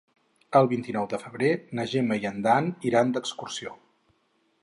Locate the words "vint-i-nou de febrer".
0.69-1.51